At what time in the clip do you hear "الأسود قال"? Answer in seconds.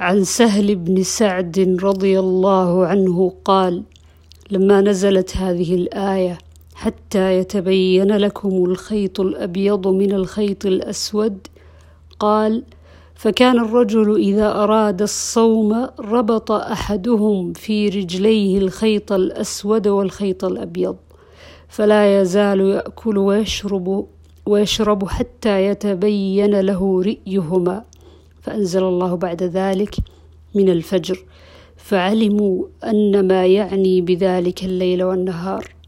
10.66-12.62